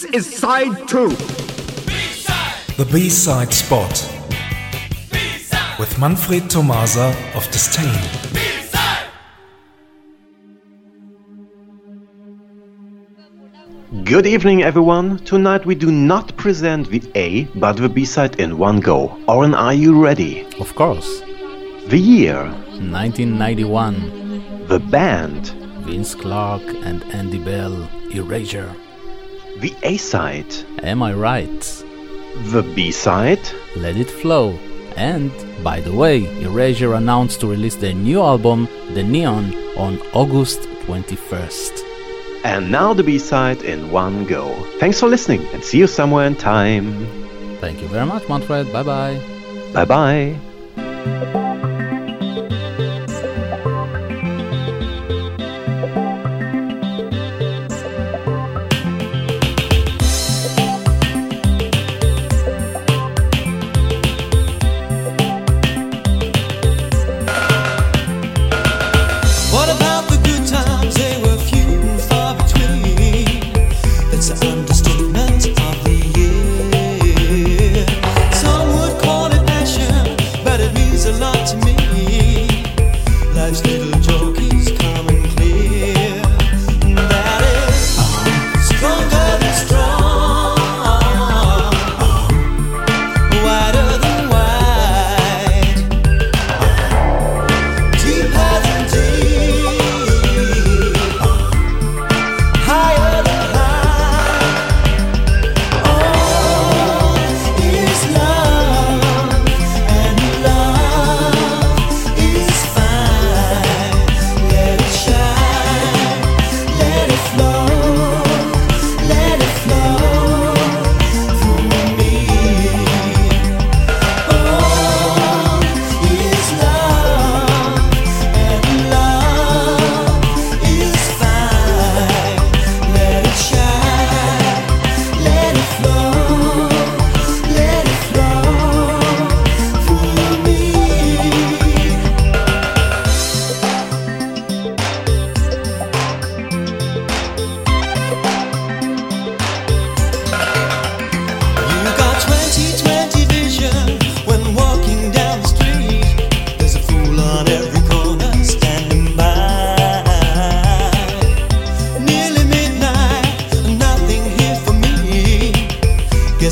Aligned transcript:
This 0.00 0.14
is 0.14 0.38
side 0.38 0.88
two. 0.88 1.10
The 2.78 2.88
B-side 2.90 3.52
spot 3.52 3.92
with 5.78 5.98
Manfred 5.98 6.48
Tomasa 6.48 7.14
of 7.34 7.46
Disdain. 7.50 8.00
Good 14.04 14.24
evening, 14.24 14.62
everyone. 14.62 15.18
Tonight 15.18 15.66
we 15.66 15.74
do 15.74 15.92
not 15.92 16.34
present 16.38 16.88
the 16.88 17.02
A, 17.14 17.44
but 17.56 17.74
the 17.74 17.90
B 17.90 18.06
side 18.06 18.40
in 18.40 18.56
one 18.56 18.80
go. 18.80 19.22
Oren, 19.28 19.54
are 19.54 19.74
you 19.74 20.02
ready? 20.02 20.46
Of 20.58 20.74
course. 20.76 21.20
The 21.88 21.98
year, 21.98 22.46
1991. 22.46 24.66
the 24.66 24.78
band, 24.78 25.48
Vince 25.84 26.14
Clarke 26.14 26.72
and 26.86 27.04
Andy 27.12 27.38
Bell, 27.38 27.86
Erasure. 28.14 28.74
The 29.60 29.74
A 29.82 29.96
side, 29.96 30.52
Am 30.82 31.02
I 31.02 31.12
right? 31.12 31.60
the 32.52 32.62
B 32.74 32.90
side, 32.90 33.40
Let 33.76 33.96
It 33.96 34.10
Flow. 34.10 34.58
And, 34.96 35.30
by 35.62 35.80
the 35.80 35.92
way, 35.92 36.24
Erasure 36.42 36.94
announced 36.94 37.40
to 37.40 37.46
release 37.46 37.76
their 37.76 37.94
new 37.94 38.20
album, 38.20 38.68
The 38.94 39.02
Neon, 39.02 39.54
on 39.76 39.98
August 40.12 40.62
21st. 40.86 41.84
and 42.44 42.70
now 42.72 42.94
the 42.94 43.02
B 43.02 43.18
side 43.18 43.62
in 43.62 43.90
one 43.90 44.24
go. 44.26 44.44
Thanks 44.80 44.98
for 45.00 45.08
listening 45.08 45.42
and 45.52 45.62
see 45.62 45.78
you 45.78 45.86
somewhere 45.86 46.26
in 46.26 46.36
time. 46.36 46.86
Thank 47.60 47.82
you 47.82 47.88
very 47.88 48.06
much, 48.06 48.26
Manfred. 48.28 48.72
Bye 48.72 48.82
bye. 48.82 49.20
Bye 49.74 49.84
bye. 49.84 51.49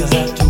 is 0.00 0.10
that 0.10 0.41